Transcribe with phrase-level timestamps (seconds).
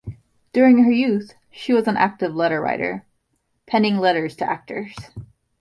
[0.51, 3.05] During her youth, she was an active letter-writer,
[3.67, 4.95] penning letters to actors.